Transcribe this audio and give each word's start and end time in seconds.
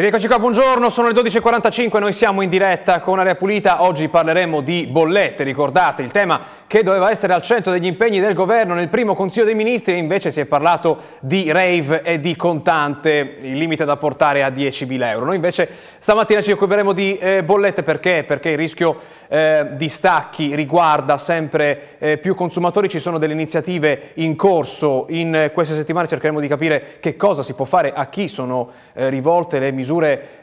Rieccoci 0.00 0.28
qua, 0.28 0.38
buongiorno, 0.38 0.88
sono 0.88 1.08
le 1.08 1.12
12.45, 1.12 1.98
noi 1.98 2.14
siamo 2.14 2.40
in 2.40 2.48
diretta 2.48 3.00
con 3.00 3.18
Area 3.18 3.34
Pulita, 3.34 3.82
oggi 3.82 4.08
parleremo 4.08 4.62
di 4.62 4.86
bollette, 4.86 5.44
ricordate 5.44 6.00
il 6.00 6.10
tema 6.10 6.40
che 6.66 6.82
doveva 6.82 7.10
essere 7.10 7.34
al 7.34 7.42
centro 7.42 7.70
degli 7.70 7.84
impegni 7.84 8.18
del 8.18 8.32
governo 8.32 8.72
nel 8.72 8.88
primo 8.88 9.14
Consiglio 9.14 9.44
dei 9.44 9.54
Ministri, 9.54 9.98
invece 9.98 10.30
si 10.30 10.40
è 10.40 10.46
parlato 10.46 11.02
di 11.20 11.52
rave 11.52 12.00
e 12.00 12.18
di 12.18 12.34
contante, 12.34 13.36
il 13.42 13.58
limite 13.58 13.84
da 13.84 13.98
portare 13.98 14.42
a 14.42 14.48
10.000 14.48 15.02
euro. 15.02 15.26
Noi 15.26 15.34
invece 15.34 15.68
stamattina 15.98 16.40
ci 16.40 16.52
occuperemo 16.52 16.94
di 16.94 17.18
eh, 17.18 17.44
bollette 17.44 17.82
perché? 17.82 18.24
Perché 18.26 18.50
il 18.50 18.56
rischio 18.56 18.96
eh, 19.28 19.66
di 19.72 19.90
stacchi 19.90 20.54
riguarda 20.54 21.18
sempre 21.18 21.98
eh, 21.98 22.16
più 22.16 22.34
consumatori, 22.34 22.88
ci 22.88 23.00
sono 23.00 23.18
delle 23.18 23.34
iniziative 23.34 24.12
in 24.14 24.34
corso, 24.34 25.04
in 25.10 25.50
queste 25.52 25.74
settimane 25.74 26.08
cercheremo 26.08 26.40
di 26.40 26.48
capire 26.48 26.96
che 27.00 27.16
cosa 27.16 27.42
si 27.42 27.52
può 27.52 27.66
fare, 27.66 27.92
a 27.92 28.06
chi 28.06 28.28
sono 28.28 28.70
eh, 28.94 29.10
rivolte 29.10 29.58
le 29.58 29.72
misure 29.72 29.88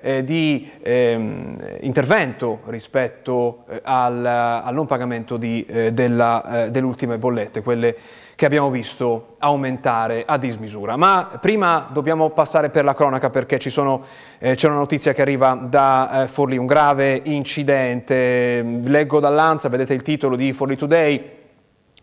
eh, 0.02 0.24
di 0.24 0.70
ehm, 0.82 1.78
intervento 1.82 2.60
rispetto 2.66 3.64
eh, 3.70 3.82
al, 3.84 4.26
al, 4.26 4.74
non 4.74 4.86
pagamento 4.86 5.40
eh, 5.40 5.92
della, 5.94 6.66
eh, 6.66 6.72
delle 6.72 6.86
ultime 6.86 7.18
bollette, 7.18 7.62
quelle 7.62 7.96
che 8.36 8.46
abbiamo 8.46 8.70
visto 8.70 9.36
aumentare 9.40 10.24
a 10.26 10.38
dismisura. 10.38 10.96
Ma 10.98 11.40
prima 11.40 11.88
dobbiamo 11.92 12.30
passare 12.30 12.70
per 12.70 12.84
la 12.84 12.94
cronaca 12.94 13.30
perché 13.30 13.60
sono, 13.70 14.04
eh, 14.38 14.56
c'è 14.56 14.68
una 14.68 14.78
notizia 14.78 15.14
che 15.14 15.22
arriva 15.22 15.54
da 15.54 16.24
eh, 16.24 16.28
Forlì, 16.28 16.58
un 16.58 16.66
grave 16.66 17.22
incidente. 17.24 18.62
Leggo 18.84 19.20
dall'Anza, 19.20 19.70
vedete 19.70 19.94
il 19.94 20.02
titolo 20.02 20.36
di 20.36 20.54
Forlì 20.54 20.76
Today 20.76 21.37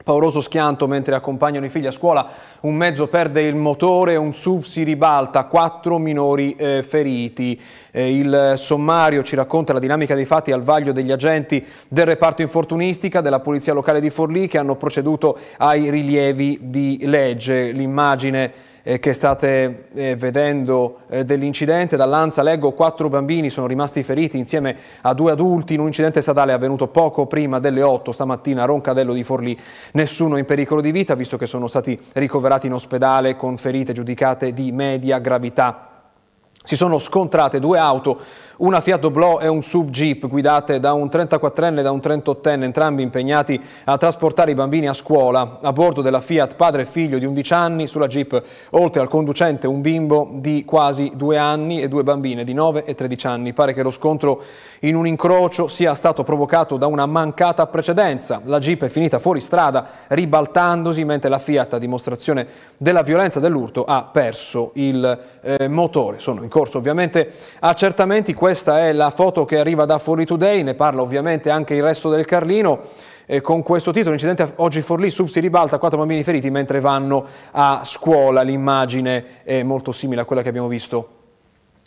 Pauroso 0.05 0.43
schianto 0.43 0.87
mentre 0.87 1.15
accompagnano 1.15 1.65
i 1.65 1.71
figli 1.71 1.87
a 1.87 1.91
scuola, 1.91 2.29
un 2.61 2.75
mezzo 2.75 3.09
perde 3.09 3.41
il 3.41 3.55
motore, 3.55 4.17
un 4.17 4.35
SUV 4.35 4.63
si 4.63 4.83
ribalta, 4.83 5.47
quattro 5.47 5.97
minori 5.97 6.55
eh, 6.57 6.83
feriti. 6.83 7.59
Eh, 7.91 8.19
il 8.19 8.53
sommario 8.57 9.23
ci 9.23 9.35
racconta 9.35 9.73
la 9.73 9.79
dinamica 9.79 10.15
dei 10.15 10.27
fatti 10.27 10.53
al 10.53 10.63
vaglio 10.63 10.93
degli 10.93 11.11
agenti 11.11 11.67
del 11.89 12.05
reparto 12.05 12.43
infortunistica 12.43 13.23
della 13.23 13.41
Polizia 13.41 13.73
Locale 13.73 14.03
di 14.03 14.11
Forlì 14.11 14.47
che 14.47 14.59
hanno 14.59 14.77
proceduto 14.77 15.39
ai 15.57 15.89
rilievi 15.89 16.59
di 16.61 16.99
legge. 17.05 17.73
L'immagine 17.73 18.53
che 18.85 19.15
state 19.15 19.87
eh, 19.95 20.15
vedendo 20.15 20.99
eh, 21.09 21.25
dell'incidente. 21.25 21.97
Dall'Anza 21.97 22.43
leggo 22.43 22.73
quattro 22.73 23.09
bambini 23.09 23.49
sono 23.49 23.67
rimasti 23.67 24.03
feriti 24.03 24.37
insieme 24.37 24.77
a 25.01 25.15
due 25.15 25.33
adulti 25.33 25.73
in 25.73 25.81
un 25.81 25.87
incidente 25.87 26.21
stradale 26.21 26.53
avvenuto 26.53 26.89
poco 26.89 27.27
prima 27.27 27.59
delle 27.59 27.81
8 27.81 28.13
stamattina 28.13 28.63
a 28.63 28.67
Roncadello 28.67 29.15
di 29.15 29.25
Forlì. 29.25 29.59
Nessuno 29.93 30.37
in 30.37 30.45
pericolo 30.45 30.83
di 30.83 30.93
vita 30.93 31.15
visto 31.15 31.39
che 31.39 31.47
sono 31.47 31.67
stati 31.67 31.99
ricoverati 32.13 32.67
in 32.67 32.75
ospedale 32.75 33.37
con 33.37 33.57
ferite 33.57 33.95
giudicate 33.95 34.53
di 34.53 34.71
media 34.71 35.19
gravità. 35.19 35.89
Si 36.67 36.77
sono 36.77 36.99
scontrate 36.99 37.61
due 37.61 37.79
auto, 37.79 38.19
una 38.57 38.81
Fiat 38.81 39.01
Doblo 39.01 39.41
e 39.41 39.49
un 39.49 39.63
SUV 39.63 39.91
Jeep 39.91 40.29
guidate 40.29 40.79
da 40.79 40.93
un 40.93 41.07
34enne 41.07 41.79
e 41.79 41.83
da 41.83 41.91
un 41.91 41.99
38enne, 41.99 42.63
entrambi 42.63 43.03
impegnati 43.03 43.61
a 43.85 43.97
trasportare 43.97 44.53
i 44.53 44.55
bambini 44.55 44.87
a 44.87 44.93
scuola. 44.93 45.59
A 45.61 45.73
bordo 45.73 46.03
della 46.03 46.21
Fiat 46.21 46.55
padre 46.55 46.83
e 46.83 46.87
figlio 46.87 47.19
di 47.19 47.25
11 47.25 47.53
anni, 47.53 47.87
sulla 47.89 48.07
Jeep 48.07 48.41
oltre 48.71 49.01
al 49.01 49.09
conducente 49.09 49.67
un 49.67 49.81
bimbo 49.81 50.29
di 50.35 50.65
quasi 50.65 51.11
due 51.17 51.37
anni 51.37 51.83
e 51.83 51.89
due 51.89 52.05
bambine 52.05 52.45
di 52.45 52.53
9 52.53 52.85
e 52.85 52.95
13 52.95 53.27
anni. 53.27 53.53
Pare 53.53 53.73
che 53.73 53.83
lo 53.83 53.91
scontro 53.91 54.43
in 54.81 54.95
un 54.95 55.07
incrocio 55.07 55.67
sia 55.67 55.95
stato 55.95 56.23
provocato 56.23 56.77
da 56.77 56.87
una 56.87 57.07
mancata 57.07 57.67
precedenza. 57.67 58.41
La 58.45 58.61
Jeep 58.61 58.85
è 58.85 58.89
finita 58.89 59.19
fuori 59.19 59.41
strada 59.41 59.87
ribaltandosi 60.09 61.05
mentre 61.05 61.29
la 61.29 61.39
Fiat 61.39 61.75
a 61.75 61.79
dimostrazione 61.79 62.47
della 62.77 63.03
violenza 63.03 63.41
dell'urto 63.41 63.85
ha 63.85 64.05
perso 64.05 64.71
il 64.75 65.21
eh, 65.41 65.69
motore. 65.69 66.19
Sono 66.21 66.43
in 66.43 66.49
corso 66.49 66.79
ovviamente 66.79 67.33
accertamenti, 67.61 68.33
questa 68.45 68.81
è 68.81 68.93
la 68.93 69.09
foto 69.09 69.47
che 69.47 69.59
arriva 69.59 69.87
da 69.87 69.99
Forlì 69.99 70.27
Today, 70.27 70.63
ne 70.63 70.75
parla 70.75 71.01
ovviamente 71.01 71.49
anche 71.49 71.77
il 71.77 71.83
resto 71.83 72.11
del 72.11 72.27
Carlino. 72.27 72.79
Eh, 73.25 73.41
con 73.41 73.63
questo 73.63 73.91
titolo, 73.91 74.13
incidente 74.13 74.53
oggi 74.57 74.83
Forlì, 74.83 75.11
SUV 75.11 75.29
si 75.29 75.41
ribalta, 75.41 75.79
quattro 75.79 75.97
bambini 75.97 76.23
feriti 76.23 76.51
mentre 76.51 76.81
vanno 76.81 77.25
a 77.53 77.81
scuola. 77.85 78.43
L'immagine 78.43 79.43
è 79.45 79.63
molto 79.63 79.93
simile 79.93 80.21
a 80.21 80.25
quella 80.27 80.43
che 80.43 80.51
abbiamo 80.51 80.69
visto 80.69 81.09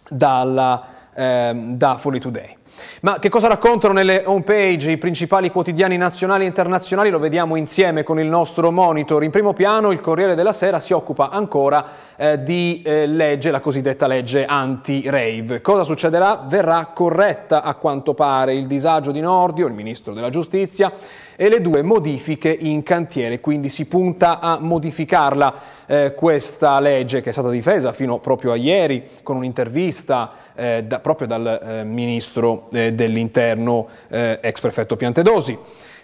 dalla, 0.09 0.87
eh, 1.13 1.53
da 1.53 1.97
Forlì 1.99 2.19
Today. 2.19 2.57
Ma 3.01 3.19
che 3.19 3.29
cosa 3.29 3.47
raccontano 3.47 3.93
nelle 3.93 4.23
home 4.25 4.43
page 4.43 4.91
i 4.91 4.97
principali 4.97 5.51
quotidiani 5.51 5.97
nazionali 5.97 6.43
e 6.43 6.47
internazionali? 6.47 7.09
Lo 7.09 7.19
vediamo 7.19 7.55
insieme 7.55 8.03
con 8.03 8.19
il 8.19 8.27
nostro 8.27 8.71
monitor. 8.71 9.23
In 9.23 9.31
primo 9.31 9.53
piano 9.53 9.91
il 9.91 10.01
Corriere 10.01 10.35
della 10.35 10.53
Sera 10.53 10.79
si 10.79 10.93
occupa 10.93 11.29
ancora 11.29 11.85
eh, 12.15 12.43
di 12.43 12.81
eh, 12.83 13.05
legge, 13.05 13.51
la 13.51 13.59
cosiddetta 13.59 14.07
legge 14.07 14.45
anti-rave. 14.45 15.61
Cosa 15.61 15.83
succederà? 15.83 16.45
Verrà 16.47 16.91
corretta 16.93 17.61
a 17.61 17.75
quanto 17.75 18.13
pare 18.13 18.53
il 18.55 18.67
disagio 18.67 19.11
di 19.11 19.19
Nordio, 19.19 19.67
il 19.67 19.73
ministro 19.73 20.13
della 20.13 20.29
giustizia, 20.29 20.91
e 21.39 21.49
le 21.49 21.61
due 21.61 21.83
modifiche 21.83 22.49
in 22.49 22.81
cantiere, 22.81 23.39
quindi 23.39 23.69
si 23.69 23.85
punta 23.85 24.39
a 24.39 24.57
modificarla 24.59 25.53
eh, 25.85 26.13
questa 26.15 26.79
legge 26.79 27.21
che 27.21 27.29
è 27.29 27.31
stata 27.31 27.51
difesa 27.51 27.93
fino 27.93 28.17
proprio 28.17 28.53
a 28.53 28.55
ieri 28.55 29.03
con 29.21 29.37
un'intervista 29.37 30.31
eh, 30.55 30.83
da, 30.83 30.99
proprio 30.99 31.27
dal 31.27 31.61
eh, 31.63 31.83
ministro 31.83 32.69
eh, 32.73 32.91
dell'interno 32.91 33.87
eh, 34.09 34.39
ex 34.41 34.59
prefetto 34.59 34.95
Piantedosi. 34.95 35.57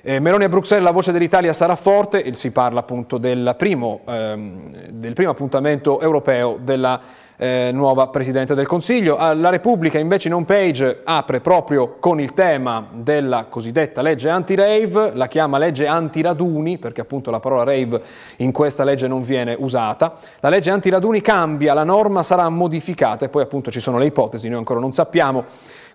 Eh, 0.06 0.20
Meloni 0.20 0.44
a 0.44 0.50
Bruxelles, 0.50 0.84
la 0.84 0.92
voce 0.92 1.14
dell'Italia 1.14 1.54
sarà 1.54 1.78
forte, 1.78 2.34
si 2.34 2.52
parla 2.52 2.82
appunto 2.82 3.18
del 3.18 3.56
primo, 3.58 4.02
ehm, 4.06 4.90
del 4.90 5.14
primo 5.14 5.32
appuntamento 5.32 6.02
europeo 6.02 6.60
della 6.62 7.00
eh, 7.38 7.70
nuova 7.72 8.08
Presidente 8.08 8.54
del 8.54 8.68
Consiglio. 8.68 9.16
Ah, 9.16 9.34
la 9.34 9.48
Repubblica 9.48 10.00
invece 10.00 10.28
in 10.28 10.34
home 10.34 10.44
page 10.44 11.04
apre 11.06 11.40
proprio 11.40 11.96
con 12.00 12.20
il 12.20 12.34
tema 12.34 12.86
della 12.92 13.46
cosiddetta 13.46 14.02
legge 14.02 14.28
anti-rave, 14.28 15.12
la 15.14 15.28
chiama 15.28 15.58
legge 15.58 15.88
anti-raduni 15.88 16.80
perché 16.80 17.00
appunto 17.00 17.32
la 17.32 17.40
parola 17.40 17.64
rave 17.64 18.02
in 18.38 18.52
questa 18.52 18.84
legge 18.84 19.08
non 19.08 19.22
viene 19.22 19.56
usata. 19.58 20.18
La 20.42 20.50
legge 20.50 20.70
anti-raduni 20.70 21.22
cambia, 21.22 21.74
la 21.74 21.86
norma 21.86 22.24
sarà 22.24 22.50
modificata 22.50 23.24
e 23.24 23.30
poi 23.30 23.44
appunto 23.44 23.72
ci 23.72 23.80
sono 23.80 23.98
le 23.98 24.08
ipotesi, 24.08 24.50
noi 24.50 24.58
ancora 24.58 24.82
non 24.82 24.92
sappiamo 24.92 25.46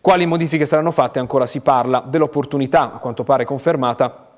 quali 0.09 0.25
modifiche 0.25 0.65
saranno 0.65 0.91
fatte, 0.91 1.19
ancora 1.19 1.45
si 1.45 1.61
parla 1.61 2.03
dell'opportunità, 2.03 2.95
a 2.95 2.99
quanto 2.99 3.25
pare 3.25 3.45
confermata, 3.45 4.29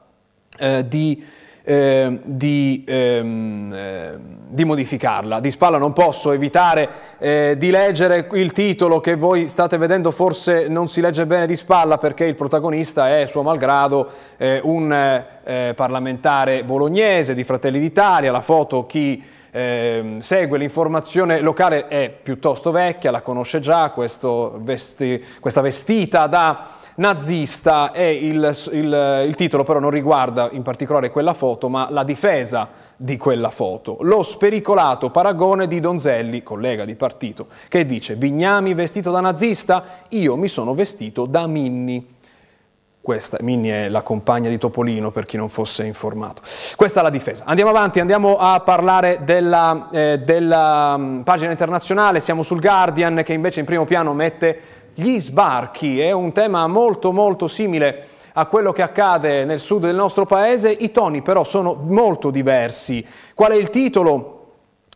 eh, 0.59 0.89
di 0.89 1.25
eh, 1.63 2.19
di, 2.25 2.83
ehm, 2.85 3.73
eh, 3.73 4.19
di, 4.49 4.65
modificarla. 4.65 5.39
Di 5.39 5.51
spalla 5.53 5.79
non 5.79 5.93
posso 5.93 6.33
evitare 6.33 6.89
eh, 7.19 7.55
di 7.57 7.71
leggere 7.71 8.27
il 8.33 8.51
titolo 8.51 8.99
che 8.99 9.15
voi 9.15 9.47
state 9.47 9.77
vedendo, 9.77 10.11
forse 10.11 10.67
non 10.67 10.89
si 10.89 11.01
legge 11.01 11.25
bene 11.25 11.47
di 11.47 11.55
spalla 11.55 11.99
perché 11.99 12.25
il 12.25 12.35
protagonista 12.35 13.09
è, 13.09 13.29
suo 13.29 13.43
malgrado, 13.43 14.09
eh, 14.39 14.61
un 14.65 14.93
eh, 14.93 15.73
parlamentare 15.77 16.65
bolognese 16.65 17.33
di 17.33 17.45
Fratelli 17.45 17.79
d'Italia, 17.79 18.33
la 18.33 18.41
foto 18.41 18.87
chi 18.87 19.23
eh, 19.51 20.17
segue 20.19 20.59
l'informazione 20.59 21.41
locale 21.41 21.89
è 21.89 22.11
piuttosto 22.11 22.71
vecchia, 22.71 23.11
la 23.11 23.23
conosce 23.23 23.61
già, 23.61 23.93
vesti, 24.59 25.25
questa 25.41 25.61
vestita 25.61 26.27
da 26.27 26.79
nazista 26.97 27.93
e 27.93 28.13
il, 28.13 28.57
il, 28.73 29.25
il 29.27 29.35
titolo 29.35 29.65
però 29.65 29.79
non 29.79 29.91
riguarda 29.91 30.49
in 30.53 30.63
particolare 30.63 31.11
quella 31.11 31.35
foto, 31.35 31.69
ma 31.69 31.89
la 31.91 32.05
difesa 32.05 32.69
di 32.97 33.17
quella 33.17 33.51
foto. 33.51 33.97
Lo 34.03 34.23
spericolato 34.23 35.11
paragone 35.11 35.67
di 35.67 35.81
Donzelli, 35.81 36.43
collega 36.43 36.85
di 36.85 36.95
partito, 36.97 37.47
che 37.69 37.87
dice 37.87 38.15
Vignami 38.15 38.75
vestito 38.75 39.11
da 39.11 39.21
nazista, 39.21 39.85
io 40.11 40.37
mi 40.37 40.49
sono 40.49 40.75
vestito 40.75 41.27
da 41.27 41.47
Minni. 41.47 42.19
Questa, 43.03 43.39
Minni 43.41 43.69
è 43.69 43.89
la 43.89 44.03
compagna 44.03 44.51
di 44.51 44.59
Topolino 44.59 45.11
per 45.11 45.25
chi 45.25 45.39
non 45.39 45.49
fosse 45.49 45.85
informato. 45.87 46.43
Questa 46.77 47.01
è 47.01 47.03
la 47.03 47.09
difesa. 47.09 47.45
Andiamo 47.47 47.71
avanti, 47.71 47.99
andiamo 47.99 48.37
a 48.37 48.61
parlare 48.61 49.21
della, 49.25 49.89
eh, 49.91 50.19
della 50.19 50.95
um, 50.99 51.23
pagina 51.25 51.51
internazionale, 51.51 52.21
siamo 52.21 52.43
sul 52.43 52.61
Guardian 52.61 53.23
che 53.25 53.33
invece 53.33 53.61
in 53.61 53.67
primo 53.67 53.87
piano 53.87 54.13
mette 54.13 54.61
gli 54.93 55.19
sbarchi. 55.19 55.99
È 55.99 56.11
un 56.11 56.33
tema 56.33 56.67
molto 56.67 57.11
molto 57.11 57.49
simile 57.49 58.07
a 58.35 58.45
quello 58.45 58.71
che 58.71 58.83
accade 58.83 59.47
nel 59.47 59.61
sud 59.61 59.87
del 59.87 59.97
nostro 59.97 60.27
paese, 60.27 60.71
i 60.71 60.93
toni 60.93 61.23
però 61.23 61.43
sono 61.43 61.75
molto 61.83 62.31
diversi. 62.31 63.05
Qual 63.35 63.53
è 63.53 63.57
il 63.57 63.71
titolo? 63.71 64.40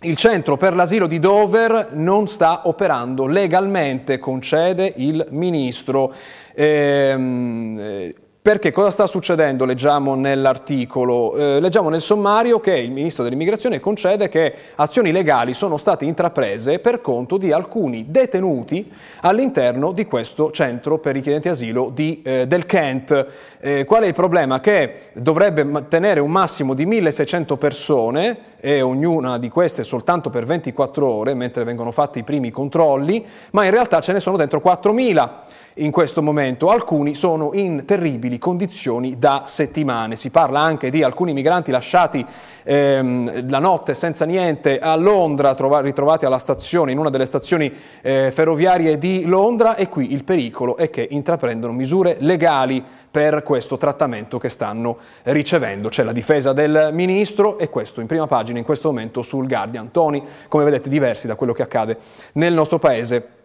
Il 0.05 0.17
centro 0.17 0.59
per 0.59 0.75
l'asilo 0.75 1.07
di 1.07 1.19
Dover 1.19 1.93
non 1.93 2.27
sta 2.27 2.63
operando 2.65 3.27
legalmente, 3.27 4.19
concede 4.19 4.93
il 4.97 5.27
ministro. 5.31 6.13
Ehm, 6.53 8.13
perché 8.43 8.71
cosa 8.71 8.91
sta 8.91 9.07
succedendo? 9.07 9.65
Leggiamo 9.65 10.15
nell'articolo, 10.15 11.35
eh, 11.35 11.61
leggiamo 11.61 11.89
nel 11.89 12.03
sommario 12.03 12.61
che 12.61 12.77
il 12.77 12.91
ministro 12.91 13.23
dell'immigrazione 13.23 13.81
concede 13.81 14.29
che 14.29 14.55
azioni 14.75 15.11
legali 15.11 15.55
sono 15.55 15.79
state 15.79 16.05
intraprese 16.05 16.81
per 16.81 17.01
conto 17.01 17.39
di 17.39 17.51
alcuni 17.51 18.05
detenuti 18.11 18.93
all'interno 19.23 19.93
di 19.93 20.05
questo 20.05 20.51
centro 20.51 20.99
per 20.99 21.15
richiedenti 21.15 21.49
asilo 21.49 21.91
di, 21.95 22.21
eh, 22.23 22.47
del 22.47 22.67
Kent. 22.67 23.27
Eh, 23.59 23.87
qual 23.87 24.03
è 24.03 24.09
il 24.09 24.13
problema? 24.13 24.61
Che 24.61 25.13
dovrebbe 25.15 25.87
tenere 25.89 26.21
un 26.21 26.31
massimo 26.31 26.75
di 26.75 26.85
1600 26.85 27.57
persone 27.57 28.53
e 28.65 28.81
ognuna 28.81 29.37
di 29.37 29.51
queste 29.51 29.85
soltanto 29.85 30.31
per 30.31 30.47
24 30.47 31.07
ore, 31.07 31.35
mentre 31.35 31.65
vengono 31.65 31.93
fatti 31.93 32.21
i 32.21 32.23
primi 32.23 32.51
controlli, 32.51 33.23
ma 33.51 33.67
in 33.67 33.71
realtà 33.71 34.01
ce 34.01 34.15
ne 34.15 34.21
sono 34.21 34.39
dentro 34.39 34.63
4.000 34.65 35.31
in 35.75 35.91
questo 35.91 36.23
momento. 36.23 36.71
Alcuni 36.71 37.15
sono 37.15 37.51
in 37.53 37.85
terribili 37.85 38.39
condizioni 38.39 39.19
da 39.19 39.43
settimane. 39.47 40.17
Si 40.17 40.31
parla 40.31 40.61
anche 40.61 40.89
di 40.91 41.03
alcuni 41.03 41.35
migranti 41.35 41.71
lasciati 41.71 42.25
ehm, 42.63 43.51
la 43.51 43.59
notte 43.59 43.95
senza 43.95 44.25
niente 44.25 44.79
a 44.79 44.97
Londra, 44.97 45.55
trova- 45.55 45.81
ritrovati 45.81 46.25
alla 46.25 46.39
stazione, 46.39 46.93
in 46.93 46.99
una 46.99 47.11
delle 47.11 47.27
stazioni 47.27 47.73
eh, 48.01 48.31
ferroviarie 48.33 48.99
di 48.99 49.25
Londra 49.25 49.77
e 49.77 49.89
qui 49.89 50.13
il 50.13 50.25
pericolo 50.25 50.77
è 50.77 50.89
che 50.89 51.07
intraprendono 51.11 51.73
misure 51.73 52.17
legali 52.21 52.83
per 53.15 53.45
questo 53.45 53.77
trattamento 53.77 54.39
che 54.39 54.49
stanno 54.49 54.97
ricevendo. 55.25 55.89
C'è 55.89 56.03
la 56.03 56.11
difesa 56.11 56.53
del 56.53 56.91
ministro 56.93 57.59
e 57.59 57.69
questo 57.69 58.01
in 58.01 58.09
prima 58.09 58.27
pagina 58.27 58.54
in 58.59 58.65
questo 58.65 58.89
momento 58.89 59.23
sul 59.23 59.47
Guardian. 59.47 59.91
Toni, 59.91 60.23
come 60.49 60.65
vedete, 60.65 60.89
diversi 60.89 61.27
da 61.27 61.37
quello 61.37 61.53
che 61.53 61.63
accade 61.63 61.97
nel 62.33 62.53
nostro 62.53 62.79
paese 62.79 63.43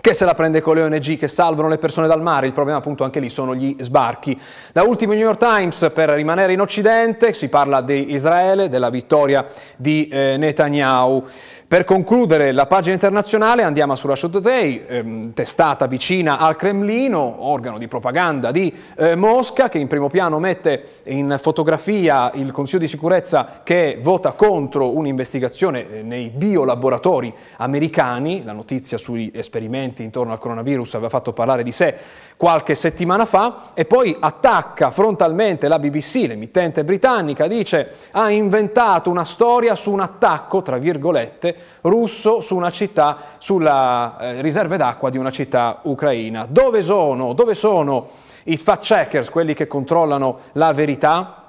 che 0.00 0.12
se 0.12 0.24
la 0.24 0.34
prende 0.34 0.60
con 0.60 0.74
le 0.74 0.82
ONG 0.82 1.16
che 1.16 1.28
salvano 1.28 1.68
le 1.68 1.78
persone 1.78 2.06
dal 2.06 2.20
mare, 2.20 2.46
il 2.46 2.52
problema 2.52 2.78
appunto 2.78 3.04
anche 3.04 3.20
lì 3.20 3.30
sono 3.30 3.54
gli 3.54 3.74
sbarchi. 3.78 4.38
Da 4.72 4.82
ultimo 4.82 5.12
il 5.12 5.18
New 5.18 5.26
York 5.26 5.38
Times 5.38 5.90
per 5.94 6.10
rimanere 6.10 6.52
in 6.52 6.60
Occidente 6.60 7.32
si 7.32 7.48
parla 7.48 7.80
di 7.80 8.12
Israele, 8.12 8.68
della 8.68 8.90
vittoria 8.90 9.46
di 9.76 10.08
eh, 10.08 10.36
Netanyahu. 10.36 11.24
Per 11.66 11.84
concludere 11.84 12.52
la 12.52 12.66
pagina 12.66 12.92
internazionale 12.92 13.62
andiamo 13.62 13.96
su 13.96 14.06
Russia 14.06 14.28
Today, 14.28 14.84
ehm, 14.86 15.32
testata 15.32 15.86
vicina 15.86 16.36
al 16.38 16.56
Cremlino, 16.56 17.46
organo 17.46 17.78
di 17.78 17.88
propaganda 17.88 18.50
di 18.50 18.72
eh, 18.96 19.16
Mosca, 19.16 19.70
che 19.70 19.78
in 19.78 19.86
primo 19.86 20.08
piano 20.08 20.38
mette 20.38 21.00
in 21.04 21.38
fotografia 21.40 22.30
il 22.34 22.52
Consiglio 22.52 22.80
di 22.80 22.86
sicurezza 22.86 23.62
che 23.64 23.98
vota 24.02 24.32
contro 24.32 24.94
un'investigazione 24.94 25.90
eh, 25.90 26.02
nei 26.02 26.28
biolaboratori 26.28 27.34
americani. 27.56 28.44
La 28.44 28.52
notizia 28.52 28.98
sugli 28.98 29.30
esperimenti 29.34 30.02
intorno 30.02 30.32
al 30.32 30.38
coronavirus 30.38 30.94
aveva 30.94 31.08
fatto 31.08 31.32
parlare 31.32 31.62
di 31.62 31.72
sé 31.72 31.96
qualche 32.36 32.74
settimana 32.74 33.24
fa 33.24 33.70
e 33.74 33.84
poi 33.84 34.14
attacca 34.18 34.90
frontalmente 34.90 35.66
la 35.68 35.78
BBC, 35.78 36.26
l'emittente 36.26 36.84
britannica, 36.84 37.46
dice 37.46 37.92
ha 38.10 38.30
inventato 38.30 39.08
una 39.08 39.24
storia 39.24 39.74
su 39.74 39.90
un 39.90 40.00
attacco, 40.00 40.60
tra 40.60 40.76
virgolette, 40.78 41.53
russo 41.82 42.40
su 42.40 42.56
una 42.56 42.70
città, 42.70 43.18
sulla 43.38 44.16
eh, 44.18 44.40
riserve 44.40 44.76
d'acqua 44.76 45.10
di 45.10 45.18
una 45.18 45.30
città 45.30 45.80
ucraina. 45.82 46.46
Dove 46.48 46.82
sono? 46.82 47.32
Dove 47.32 47.54
sono 47.54 48.08
i 48.44 48.56
fact 48.56 48.84
checkers, 48.84 49.30
quelli 49.30 49.54
che 49.54 49.66
controllano 49.66 50.38
la 50.52 50.72
verità? 50.72 51.43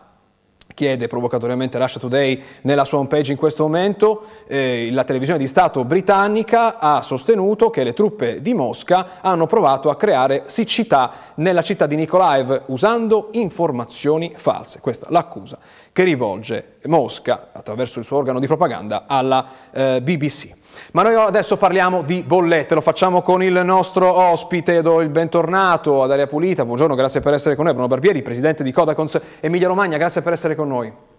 Chiede 0.74 1.08
provocatoriamente 1.08 1.80
Russia 1.80 2.00
Today 2.00 2.42
nella 2.62 2.86
sua 2.86 3.00
homepage 3.00 3.32
in 3.32 3.38
questo 3.38 3.64
momento, 3.64 4.24
eh, 4.48 4.90
la 4.92 5.04
televisione 5.04 5.40
di 5.40 5.48
Stato 5.48 5.86
britannica 5.86 6.78
ha 6.78 7.02
sostenuto 7.02 7.70
che 7.70 7.84
le 7.84 7.94
truppe 7.94 8.42
di 8.42 8.54
Mosca 8.54 9.22
hanno 9.22 9.48
provato 9.48 9.90
a 9.90 9.96
creare 9.96 10.44
siccità 10.48 11.12
nella 11.36 11.62
città 11.62 11.88
di 11.88 11.96
Nikolaev 11.96 12.64
usando 12.68 13.30
informazioni 13.32 14.34
false. 14.36 14.80
Questa 14.82 15.08
è 15.08 15.12
l'accusa 15.12 15.58
che 15.92 16.04
rivolge 16.04 16.74
Mosca 16.86 17.50
attraverso 17.54 18.00
il 18.00 18.06
suo 18.06 18.18
organo 18.18 18.40
di 18.40 18.48
propaganda 18.48 19.06
alla 19.08 19.48
eh, 19.72 20.02
BBC. 20.02 20.50
Ma 20.94 21.04
noi 21.04 21.16
adesso 21.16 21.58
parliamo 21.58 22.02
di 22.02 22.24
bollette, 22.24 22.76
lo 22.76 22.82
facciamo 22.82 23.22
con 23.22 23.42
il 23.44 23.62
nostro 23.64 24.12
ospite, 24.12 24.82
do 24.82 25.02
il 25.02 25.10
bentornato 25.10 26.04
ad 26.04 26.12
Aria 26.12 26.28
Pulita, 26.28 26.66
buongiorno, 26.66 26.96
grazie 26.96 27.20
per 27.22 27.34
essere 27.34 27.56
con 27.56 27.66
noi, 27.66 27.74
Bruno 27.74 27.88
Barbieri, 27.88 28.22
presidente 28.22 28.64
di 28.64 28.72
Codacons 28.72 29.20
Emilia 29.40 29.68
Romagna, 29.68 29.98
grazie 29.98 30.22
per 30.22 30.34
essere 30.34 30.56
con 30.56 30.68
noi. 30.68 31.15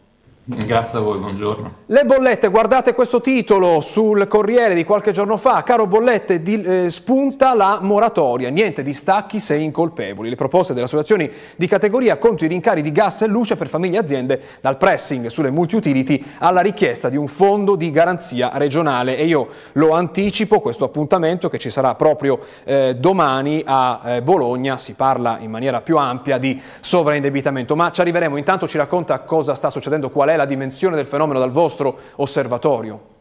Grazie 0.49 0.99
a 0.99 1.01
voi, 1.01 1.19
buongiorno. 1.19 1.75
Le 1.87 2.05
bollette, 2.05 2.47
guardate 2.51 2.95
questo 2.95 3.21
titolo 3.21 3.81
sul 3.81 4.29
Corriere 4.29 4.77
di 4.77 4.85
qualche 4.85 5.11
giorno 5.11 5.37
fa, 5.37 5.65
caro 5.65 5.89
bollette, 5.89 6.41
di, 6.41 6.63
eh, 6.63 6.89
spunta 6.89 7.53
la 7.53 7.81
moratoria, 7.83 8.49
niente 8.49 8.85
di 8.85 8.93
stacchi 8.93 9.41
se 9.41 9.57
incolpevoli. 9.57 10.29
Le 10.29 10.37
proposte 10.37 10.73
delle 10.73 10.85
associazioni 10.85 11.29
di 11.57 11.67
categoria 11.67 12.17
contro 12.19 12.47
i 12.47 12.49
rincari 12.49 12.81
di 12.81 12.93
gas 12.93 13.23
e 13.23 13.27
luce 13.27 13.57
per 13.57 13.67
famiglie 13.67 13.97
e 13.97 13.99
aziende, 13.99 14.41
dal 14.61 14.77
pressing 14.77 15.27
sulle 15.27 15.51
multi-utility 15.51 16.25
alla 16.39 16.61
richiesta 16.61 17.09
di 17.09 17.17
un 17.17 17.27
fondo 17.27 17.75
di 17.75 17.91
garanzia 17.91 18.51
regionale. 18.55 19.17
E 19.17 19.25
io 19.25 19.49
lo 19.73 19.95
anticipo, 19.95 20.61
questo 20.61 20.85
appuntamento 20.85 21.49
che 21.49 21.59
ci 21.59 21.71
sarà 21.71 21.97
proprio 21.97 22.39
eh, 22.63 22.95
domani 22.95 23.65
a 23.67 24.01
eh, 24.05 24.23
Bologna, 24.23 24.77
si 24.77 24.93
parla 24.93 25.39
in 25.41 25.51
maniera 25.51 25.81
più 25.81 25.97
ampia 25.97 26.39
di 26.39 26.61
sovraindebitamento, 26.79 27.75
ma 27.75 27.91
ci 27.91 28.01
arriveremo. 28.01 28.37
Intanto 28.37 28.69
ci 28.69 28.79
racconta 28.79 29.19
cosa 29.23 29.57
sta 29.57 29.71
succedendo, 29.71 30.09
qual 30.09 30.35
è 30.37 30.39
la 30.39 30.47
dimensione 30.47 30.95
del 30.95 31.07
fenomeno 31.07 31.39
dal 31.39 31.51
vostro 31.51 31.99
osservatorio? 32.17 33.15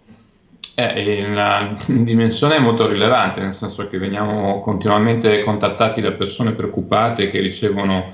Eh, 0.75 1.27
la 1.29 1.75
dimensione 1.87 2.57
è 2.57 2.59
molto 2.59 2.87
rilevante, 2.87 3.39
nel 3.39 3.53
senso 3.53 3.87
che 3.87 3.97
veniamo 3.97 4.59
continuamente 4.61 5.43
contattati 5.43 6.01
da 6.01 6.11
persone 6.11 6.51
preoccupate 6.51 7.31
che 7.31 7.39
ricevono 7.39 8.11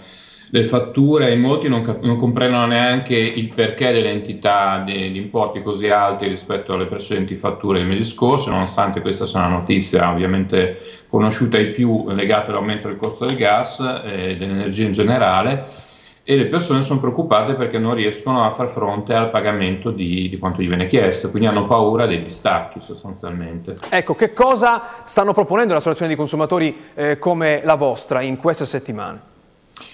le 0.54 0.64
fatture 0.66 1.32
e 1.32 1.38
molti 1.38 1.70
non, 1.70 1.82
cap- 1.82 2.04
non 2.04 2.18
comprendono 2.18 2.66
neanche 2.66 3.16
il 3.16 3.54
perché 3.54 3.94
dell'entità 3.94 4.84
di, 4.86 5.12
di, 5.12 5.18
importi 5.18 5.62
così 5.64 5.88
alti 5.88 6.28
rispetto 6.28 6.74
alle 6.74 6.88
precedenti 6.88 7.36
fatture 7.36 7.80
del 7.80 7.88
mesi 7.88 8.04
scorsi, 8.04 8.50
nonostante 8.50 9.00
questa 9.00 9.26
sia 9.26 9.40
una 9.40 9.58
notizia 9.58 10.12
ovviamente 10.12 11.06
conosciuta 11.08 11.56
ai 11.56 11.72
più 11.72 12.10
legata 12.10 12.52
all'aumento 12.52 12.90
del 12.90 12.98
costo 12.98 13.26
del 13.26 13.38
gas 13.38 13.80
e 14.04 14.36
dell'energia 14.36 14.86
in 14.86 14.92
generale 14.92 15.90
e 16.32 16.38
le 16.38 16.46
persone 16.46 16.82
sono 16.82 17.02
preoccupate 17.02 17.56
perché 17.56 17.78
non 17.78 17.94
riescono 17.94 18.46
a 18.46 18.52
far 18.52 18.70
fronte 18.70 19.14
al 19.14 19.32
pagamento 19.32 19.92
di, 19.92 20.30
di, 20.30 20.38
quanto 20.38 20.62
gli 20.62 20.68
viene 20.70 20.88
chiesto, 20.88 21.30
quindi 21.30 21.50
hanno 21.50 21.66
paura 21.66 22.06
dei 22.06 22.24
distacchi 22.24 22.80
sostanzialmente. 22.80 23.74
Ecco, 23.90 24.16
che 24.16 24.32
cosa 24.32 25.02
stanno 25.04 25.34
proponendo 25.34 25.74
le 25.74 25.80
associazioni 25.80 26.14
di 26.14 26.18
consumatori 26.18 26.74
eh, 26.94 27.20
come 27.20 27.60
la 27.66 27.76
vostra 27.76 28.22
in 28.22 28.38
queste 28.38 28.64
settimane? 28.64 29.20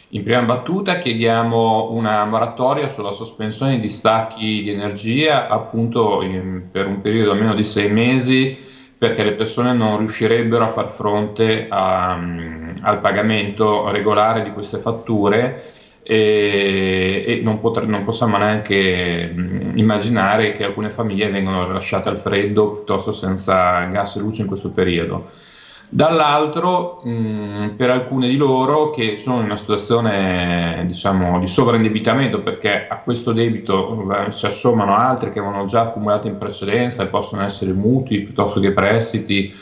In 0.09 0.21
prima 0.21 0.43
battuta 0.43 0.99
chiediamo 0.99 1.89
una 1.93 2.23
moratoria 2.25 2.87
sulla 2.87 3.11
sospensione 3.11 3.79
di 3.79 3.89
stacchi 3.89 4.61
di 4.61 4.69
energia 4.69 5.47
appunto 5.47 6.21
in, 6.21 6.65
per 6.71 6.85
un 6.85 7.01
periodo 7.01 7.31
almeno 7.31 7.55
di 7.55 7.63
sei 7.63 7.89
mesi 7.89 8.55
perché 8.95 9.23
le 9.23 9.33
persone 9.33 9.73
non 9.73 9.97
riuscirebbero 9.97 10.65
a 10.65 10.69
far 10.69 10.87
fronte 10.87 11.65
a, 11.67 12.13
um, 12.13 12.77
al 12.81 12.99
pagamento 12.99 13.89
regolare 13.89 14.43
di 14.43 14.51
queste 14.51 14.77
fatture 14.77 15.73
e, 16.09 17.25
e 17.27 17.41
non, 17.43 17.59
potre, 17.59 17.85
non, 17.85 18.05
possiamo 18.05 18.37
neanche 18.37 19.27
mh, 19.27 19.73
immaginare 19.75 20.53
che 20.53 20.63
alcune 20.63 20.89
famiglie 20.89 21.29
vengano 21.29 21.69
lasciate 21.69 22.07
al 22.07 22.17
freddo 22.17 22.71
piuttosto 22.71 23.11
senza 23.11 23.83
gas 23.87 24.15
e 24.15 24.19
luce 24.19 24.43
in 24.43 24.47
questo 24.47 24.71
periodo. 24.71 25.31
Dall'altro, 25.89 27.01
mh, 27.03 27.73
per 27.75 27.89
alcune 27.89 28.29
di 28.29 28.37
loro 28.37 28.89
che 28.89 29.17
sono 29.17 29.39
in 29.39 29.45
una 29.45 29.57
situazione 29.57 30.85
diciamo, 30.87 31.39
di 31.39 31.47
sovraindebitamento 31.47 32.41
perché 32.41 32.87
a 32.87 32.99
questo 32.99 33.33
debito 33.33 34.09
eh, 34.13 34.31
si 34.31 34.45
assommano 34.45 34.95
altri 34.95 35.33
che 35.33 35.39
avevano 35.39 35.65
già 35.65 35.81
accumulato 35.81 36.27
in 36.27 36.37
precedenza 36.37 37.03
e 37.03 37.07
possono 37.07 37.43
essere 37.43 37.73
mutui 37.73 38.21
piuttosto 38.21 38.61
che 38.61 38.71
prestiti 38.71 39.53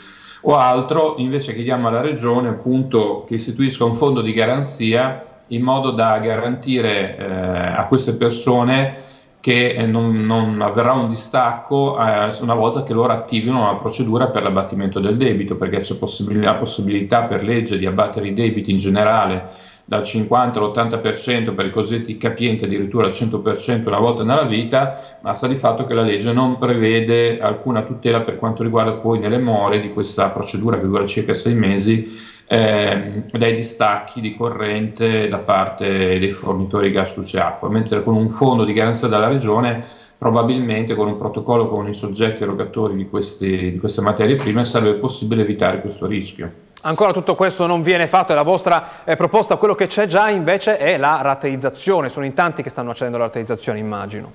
o 0.42 0.54
altro, 0.54 1.16
invece 1.18 1.54
chiediamo 1.54 1.88
alla 1.88 2.00
Regione 2.00 2.50
appunto 2.50 3.24
che 3.26 3.34
istituisca 3.34 3.84
un 3.84 3.96
fondo 3.96 4.20
di 4.20 4.32
garanzia 4.32 5.35
in 5.48 5.62
modo 5.62 5.90
da 5.90 6.18
garantire 6.18 7.16
eh, 7.16 7.24
a 7.24 7.86
queste 7.86 8.14
persone 8.14 9.04
che 9.40 9.74
eh, 9.74 9.86
non, 9.86 10.26
non, 10.26 10.60
avverrà 10.60 10.92
un 10.92 11.08
distacco 11.08 11.96
eh, 12.00 12.36
una 12.40 12.54
volta 12.54 12.82
che 12.82 12.92
loro 12.92 13.12
attivino 13.12 13.60
una 13.60 13.76
procedura 13.76 14.26
per 14.26 14.42
l'abbattimento 14.42 14.98
del 14.98 15.16
debito, 15.16 15.54
perché 15.56 15.78
c'è 15.78 15.96
possib- 15.98 16.32
la 16.42 16.56
possibilità 16.56 17.22
per 17.22 17.44
legge 17.44 17.78
di 17.78 17.86
abbattere 17.86 18.26
i 18.26 18.34
debiti 18.34 18.72
in 18.72 18.78
generale 18.78 19.74
dal 19.88 20.02
50 20.02 20.58
all'80% 20.58 21.54
per 21.54 21.66
i 21.66 21.70
cosiddetti 21.70 22.18
capienti, 22.18 22.64
addirittura 22.64 23.06
al 23.06 23.12
100% 23.12 23.86
una 23.86 24.00
volta 24.00 24.24
nella 24.24 24.42
vita, 24.42 25.18
ma 25.20 25.32
sta 25.32 25.46
di 25.46 25.54
fatto 25.54 25.86
che 25.86 25.94
la 25.94 26.02
legge 26.02 26.32
non 26.32 26.58
prevede 26.58 27.38
alcuna 27.38 27.82
tutela 27.82 28.22
per 28.22 28.36
quanto 28.36 28.64
riguarda 28.64 28.94
poi 28.94 29.20
nelle 29.20 29.38
more 29.38 29.80
di 29.80 29.92
questa 29.92 30.30
procedura 30.30 30.80
che 30.80 30.86
dura 30.86 31.06
circa 31.06 31.34
sei 31.34 31.54
mesi 31.54 32.12
eh, 32.48 33.22
dai 33.30 33.54
distacchi 33.54 34.20
di 34.20 34.34
corrente 34.34 35.28
da 35.28 35.38
parte 35.38 36.18
dei 36.18 36.30
fornitori 36.32 36.90
gas 36.90 37.14
luce 37.14 37.38
acqua, 37.38 37.68
mentre 37.68 38.02
con 38.02 38.16
un 38.16 38.28
fondo 38.28 38.64
di 38.64 38.72
garanzia 38.72 39.06
dalla 39.06 39.28
regione 39.28 39.84
probabilmente 40.18 40.96
con 40.96 41.06
un 41.06 41.16
protocollo 41.16 41.68
con 41.68 41.86
i 41.86 41.94
soggetti 41.94 42.42
erogatori 42.42 42.96
di, 42.96 43.06
questi, 43.06 43.70
di 43.70 43.78
queste 43.78 44.00
materie 44.00 44.34
prime 44.34 44.64
sarebbe 44.64 44.98
possibile 44.98 45.42
evitare 45.42 45.80
questo 45.80 46.06
rischio. 46.06 46.65
Ancora 46.86 47.12
tutto 47.12 47.34
questo 47.34 47.66
non 47.66 47.82
viene 47.82 48.06
fatto, 48.06 48.30
è 48.30 48.36
la 48.36 48.42
vostra 48.42 49.02
eh, 49.02 49.16
proposta, 49.16 49.56
quello 49.56 49.74
che 49.74 49.88
c'è 49.88 50.06
già 50.06 50.30
invece 50.30 50.76
è 50.76 50.96
la 50.96 51.18
rateizzazione, 51.20 52.08
sono 52.08 52.24
in 52.24 52.32
tanti 52.32 52.62
che 52.62 52.70
stanno 52.70 52.90
facendo 52.90 53.18
la 53.18 53.24
rateizzazione 53.24 53.80
immagino. 53.80 54.30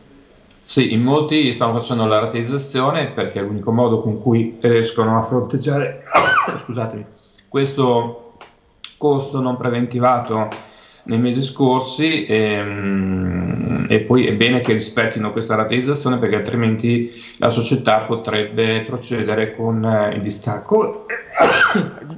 Sì, 0.61 0.91
in 0.91 1.01
molti 1.01 1.53
stanno 1.53 1.79
facendo 1.79 2.05
la 2.05 2.19
rateizzazione 2.19 3.11
perché 3.11 3.39
è 3.39 3.41
l'unico 3.41 3.71
modo 3.71 4.01
con 4.01 4.21
cui 4.21 4.57
riescono 4.59 5.17
a 5.17 5.21
fronteggiare 5.21 6.03
scusatemi, 6.65 7.05
questo 7.47 8.33
costo 8.97 9.39
non 9.39 9.55
preventivato 9.55 10.49
nei 11.03 11.19
mesi 11.19 11.41
scorsi 11.41 12.25
e, 12.25 12.35
ehm, 12.35 13.85
e 13.87 14.01
poi 14.01 14.25
è 14.25 14.33
bene 14.33 14.59
che 14.59 14.73
rispettino 14.73 15.31
questa 15.31 15.55
rateizzazione 15.55 16.17
perché 16.17 16.35
altrimenti 16.35 17.11
la 17.37 17.49
società 17.49 18.01
potrebbe 18.01 18.83
procedere 18.85 19.55
con 19.55 19.83
eh, 19.85 20.15
il 20.15 20.21
distacco. 20.21 21.05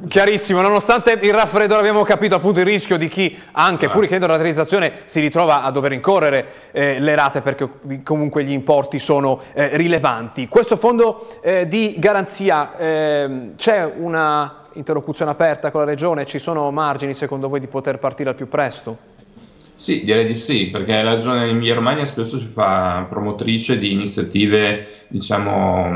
Chiarissimo, 0.07 0.61
nonostante 0.61 1.17
il 1.21 1.33
raffreddore 1.33 1.79
abbiamo 1.79 2.03
capito 2.03 2.35
appunto 2.35 2.59
il 2.59 2.65
rischio 2.65 2.97
di 2.97 3.07
chi 3.07 3.39
anche 3.51 3.87
pur 3.87 4.01
chiedendo 4.01 4.27
la 4.27 4.35
rateizzazione 4.35 4.91
si 5.05 5.19
ritrova 5.19 5.63
a 5.63 5.71
dover 5.71 5.93
incorrere 5.93 6.45
eh, 6.71 6.99
le 6.99 7.15
rate 7.15 7.41
perché 7.41 7.69
comunque 8.03 8.43
gli 8.43 8.51
importi 8.51 8.99
sono 8.99 9.39
eh, 9.53 9.77
rilevanti. 9.77 10.47
Questo 10.47 10.75
fondo 10.75 11.39
eh, 11.41 11.67
di 11.67 11.95
garanzia 11.97 12.75
ehm, 12.77 13.55
c'è 13.55 13.89
una 13.95 14.61
interlocuzione 14.73 15.31
aperta 15.31 15.71
con 15.71 15.81
la 15.81 15.87
Regione? 15.87 16.25
Ci 16.25 16.39
sono 16.39 16.69
margini 16.71 17.13
secondo 17.13 17.47
voi 17.47 17.59
di 17.59 17.67
poter 17.67 17.97
partire 17.99 18.29
al 18.29 18.35
più 18.35 18.47
presto? 18.47 19.12
Sì, 19.75 20.03
direi 20.03 20.23
di 20.27 20.35
sì, 20.35 20.67
perché 20.69 21.01
la 21.01 21.15
regione 21.15 21.47
Emilia 21.49 21.73
Romagna 21.73 22.05
spesso 22.05 22.37
si 22.37 22.45
fa 22.45 23.07
promotrice 23.09 23.79
di 23.79 23.91
iniziative, 23.91 24.85
diciamo, 25.07 25.89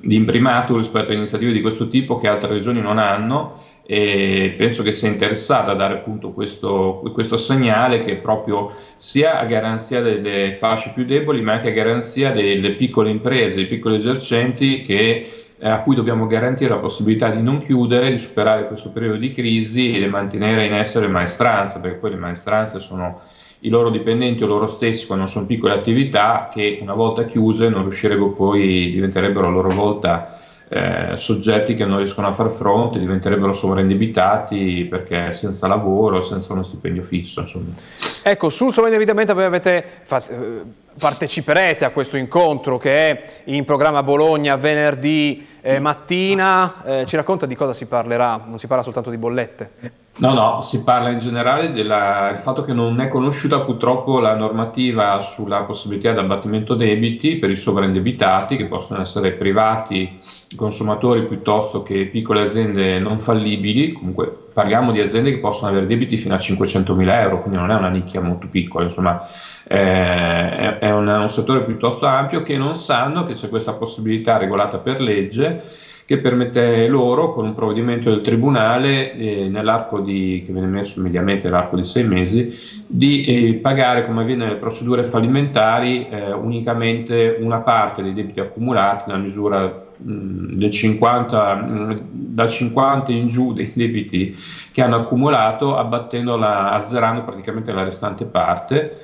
di 0.00 0.14
imprimato 0.14 0.76
rispetto 0.78 1.10
a 1.10 1.14
iniziative 1.14 1.52
di 1.52 1.60
questo 1.60 1.88
tipo 1.88 2.16
che 2.16 2.26
altre 2.26 2.54
regioni 2.54 2.80
non 2.80 2.96
hanno 2.96 3.60
e 3.82 4.54
penso 4.56 4.82
che 4.82 4.92
sia 4.92 5.08
interessata 5.08 5.72
a 5.72 5.74
dare 5.74 5.92
appunto 5.94 6.32
questo, 6.32 6.98
questo 7.12 7.36
segnale 7.36 7.98
che 7.98 8.16
proprio 8.16 8.72
sia 8.96 9.38
a 9.38 9.44
garanzia 9.44 10.00
delle 10.00 10.52
fasce 10.54 10.90
più 10.94 11.04
deboli 11.04 11.42
ma 11.42 11.52
anche 11.52 11.68
a 11.68 11.72
garanzia 11.72 12.30
delle 12.32 12.72
piccole 12.72 13.10
imprese, 13.10 13.56
dei 13.56 13.66
piccoli 13.66 13.96
esercenti 13.96 14.80
che 14.80 15.22
eh, 15.58 15.68
a 15.68 15.80
cui 15.80 15.94
dobbiamo 15.94 16.26
garantire 16.26 16.70
la 16.70 16.78
possibilità 16.78 17.30
di 17.30 17.42
non 17.42 17.60
chiudere, 17.60 18.10
di 18.10 18.18
superare 18.18 18.66
questo 18.66 18.90
periodo 18.90 19.16
di 19.16 19.32
crisi 19.32 19.94
e 19.94 19.98
di 19.98 20.06
mantenere 20.06 20.66
in 20.66 20.74
essere 20.74 21.08
maestranze, 21.08 21.78
perché 21.80 21.96
poi 21.96 22.10
le 22.10 22.16
maestranze 22.16 22.78
sono 22.78 23.20
i 23.60 23.68
loro 23.68 23.90
dipendenti 23.90 24.42
o 24.42 24.46
loro 24.46 24.66
stessi 24.66 25.06
quando 25.06 25.26
sono 25.26 25.46
piccole 25.46 25.72
attività 25.72 26.50
che 26.52 26.78
una 26.82 26.94
volta 26.94 27.24
chiuse 27.24 27.68
non 27.68 27.82
riuscirebbero 27.82 28.30
poi, 28.30 28.90
diventerebbero 28.92 29.46
a 29.46 29.50
loro 29.50 29.70
volta 29.70 30.38
eh, 30.68 31.12
soggetti 31.16 31.74
che 31.74 31.84
non 31.84 31.98
riescono 31.98 32.26
a 32.26 32.32
far 32.32 32.50
fronte, 32.50 32.98
diventerebbero 32.98 33.52
sovraindebitati 33.52 34.86
perché 34.90 35.32
senza 35.32 35.68
lavoro, 35.68 36.20
senza 36.20 36.52
uno 36.52 36.62
stipendio 36.62 37.02
fisso. 37.02 37.40
Insomma. 37.40 37.74
Ecco, 38.22 38.50
sul 38.50 38.72
sovraindebitamento 38.72 39.34
voi 39.34 39.44
avete 39.44 39.84
fatto, 40.02 40.32
eh, 40.32 40.62
parteciperete 40.98 41.84
a 41.84 41.90
questo 41.90 42.16
incontro 42.16 42.78
che 42.78 43.10
è 43.10 43.22
in 43.44 43.64
programma 43.64 44.02
Bologna 44.02 44.56
venerdì 44.56 45.46
eh, 45.60 45.78
mattina, 45.78 46.82
eh, 46.84 47.06
ci 47.06 47.16
racconta 47.16 47.46
di 47.46 47.54
cosa 47.54 47.72
si 47.72 47.86
parlerà, 47.86 48.42
non 48.44 48.58
si 48.58 48.66
parla 48.66 48.82
soltanto 48.82 49.10
di 49.10 49.18
bollette. 49.18 50.04
No, 50.18 50.32
no, 50.32 50.62
si 50.62 50.82
parla 50.82 51.10
in 51.10 51.18
generale 51.18 51.72
del 51.72 52.38
fatto 52.38 52.62
che 52.62 52.72
non 52.72 52.98
è 53.00 53.08
conosciuta 53.08 53.60
purtroppo 53.60 54.18
la 54.18 54.34
normativa 54.34 55.20
sulla 55.20 55.64
possibilità 55.64 56.12
di 56.12 56.18
abbattimento 56.18 56.74
debiti 56.74 57.36
per 57.36 57.50
i 57.50 57.56
sovraindebitati, 57.56 58.56
che 58.56 58.66
possono 58.66 59.02
essere 59.02 59.32
privati, 59.32 60.18
consumatori 60.54 61.26
piuttosto 61.26 61.82
che 61.82 62.06
piccole 62.06 62.40
aziende 62.40 62.98
non 62.98 63.18
fallibili. 63.18 63.92
Comunque 63.92 64.46
parliamo 64.54 64.90
di 64.90 65.00
aziende 65.00 65.32
che 65.32 65.38
possono 65.38 65.68
avere 65.68 65.84
debiti 65.84 66.16
fino 66.16 66.32
a 66.32 66.38
500.000 66.38 67.20
euro, 67.20 67.42
quindi 67.42 67.58
non 67.58 67.70
è 67.70 67.74
una 67.74 67.90
nicchia 67.90 68.22
molto 68.22 68.48
piccola, 68.48 68.84
insomma 68.84 69.22
eh, 69.64 70.78
è 70.78 70.90
un, 70.92 71.08
un 71.08 71.28
settore 71.28 71.62
piuttosto 71.64 72.06
ampio 72.06 72.40
che 72.40 72.56
non 72.56 72.74
sanno 72.74 73.24
che 73.24 73.34
c'è 73.34 73.50
questa 73.50 73.74
possibilità 73.74 74.38
regolata 74.38 74.78
per 74.78 74.98
legge 74.98 75.62
che 76.06 76.18
permette 76.18 76.86
loro, 76.86 77.32
con 77.32 77.46
un 77.46 77.54
provvedimento 77.54 78.10
del 78.10 78.20
Tribunale, 78.20 79.12
eh, 79.14 79.48
nell'arco 79.48 79.98
di, 79.98 80.44
che 80.46 80.52
viene 80.52 80.68
messo 80.68 81.00
mediamente 81.00 81.44
nell'arco 81.46 81.74
di 81.74 81.82
sei 81.82 82.04
mesi, 82.04 82.84
di 82.86 83.24
eh, 83.24 83.54
pagare, 83.54 84.06
come 84.06 84.22
avviene 84.22 84.44
nelle 84.44 84.58
procedure 84.58 85.02
fallimentari, 85.02 86.08
eh, 86.08 86.32
unicamente 86.32 87.36
una 87.40 87.58
parte 87.58 88.04
dei 88.04 88.14
debiti 88.14 88.38
accumulati, 88.38 89.04
nella 89.08 89.18
misura 89.18 89.84
del 89.98 90.70
50, 90.70 91.98
da 92.10 92.46
50 92.46 93.10
in 93.10 93.26
giù 93.26 93.52
dei 93.52 93.72
debiti 93.74 94.36
che 94.70 94.82
hanno 94.82 94.96
accumulato, 94.96 95.76
azzerando 95.76 97.24
praticamente 97.24 97.72
la 97.72 97.82
restante 97.82 98.26
parte 98.26 99.00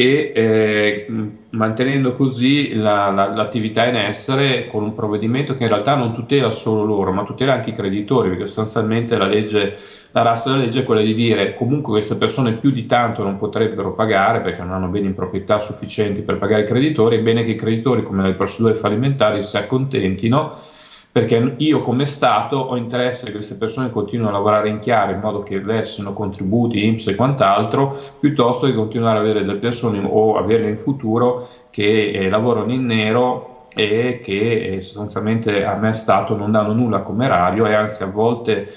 e 0.00 0.32
eh, 0.34 1.06
mantenendo 1.50 2.16
così 2.16 2.72
la, 2.72 3.10
la, 3.10 3.34
l'attività 3.34 3.84
in 3.84 3.96
essere 3.96 4.66
con 4.66 4.82
un 4.82 4.94
provvedimento 4.94 5.54
che 5.54 5.64
in 5.64 5.68
realtà 5.68 5.94
non 5.94 6.14
tutela 6.14 6.48
solo 6.48 6.84
loro, 6.84 7.12
ma 7.12 7.24
tutela 7.24 7.52
anche 7.52 7.68
i 7.68 7.74
creditori, 7.74 8.30
perché 8.30 8.46
sostanzialmente 8.46 9.18
la 9.18 9.26
legge, 9.26 9.76
la 10.12 10.22
razza 10.22 10.48
della 10.48 10.62
legge 10.62 10.80
è 10.80 10.84
quella 10.84 11.02
di 11.02 11.12
dire 11.12 11.52
comunque 11.52 11.92
queste 11.92 12.14
persone 12.14 12.54
più 12.54 12.70
di 12.70 12.86
tanto 12.86 13.22
non 13.22 13.36
potrebbero 13.36 13.92
pagare 13.92 14.40
perché 14.40 14.62
non 14.62 14.72
hanno 14.72 14.88
beni 14.88 15.08
in 15.08 15.14
proprietà 15.14 15.58
sufficienti 15.58 16.22
per 16.22 16.38
pagare 16.38 16.62
i 16.62 16.66
creditori, 16.66 17.18
è 17.18 17.20
bene 17.20 17.44
che 17.44 17.50
i 17.50 17.56
creditori, 17.56 18.02
come 18.02 18.22
nelle 18.22 18.34
procedure 18.34 18.74
fallimentari, 18.74 19.42
si 19.42 19.58
accontentino 19.58 20.56
perché 21.12 21.54
io 21.58 21.82
come 21.82 22.06
Stato 22.06 22.56
ho 22.56 22.76
interesse 22.76 23.26
che 23.26 23.32
queste 23.32 23.56
persone 23.56 23.90
continuino 23.90 24.28
a 24.28 24.32
lavorare 24.32 24.68
in 24.68 24.78
chiaro 24.78 25.12
in 25.12 25.20
modo 25.20 25.42
che 25.42 25.60
versino 25.60 26.12
contributi, 26.12 26.86
IMSS 26.86 27.08
e 27.08 27.14
quant'altro, 27.16 27.98
piuttosto 28.18 28.66
che 28.66 28.74
continuare 28.74 29.18
ad 29.18 29.24
avere 29.24 29.44
delle 29.44 29.58
persone 29.58 30.00
o 30.04 30.36
averle 30.36 30.68
in 30.68 30.76
futuro 30.76 31.48
che 31.70 32.10
eh, 32.10 32.28
lavorano 32.28 32.72
in 32.72 32.86
nero 32.86 33.66
e 33.74 34.20
che 34.22 34.62
eh, 34.62 34.80
sostanzialmente 34.82 35.64
a 35.64 35.76
me 35.76 35.92
Stato 35.94 36.36
non 36.36 36.52
danno 36.52 36.72
nulla 36.72 37.00
come 37.00 37.24
erario 37.24 37.66
e 37.66 37.74
anzi 37.74 38.02
a 38.02 38.06
volte 38.06 38.68